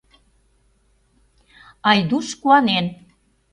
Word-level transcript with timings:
Айдуш 1.89 2.27
куанен. 2.41 2.85